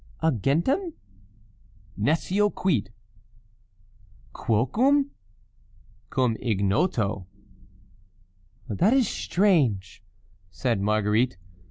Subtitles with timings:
[0.23, 0.93] "Agentem?"
[1.95, 2.91] "Nescio quid."
[4.33, 5.11] "Quocum?"
[6.09, 7.27] "Cum ignoto."
[8.67, 10.01] "That is strange,"
[10.49, 11.37] said Marguerite.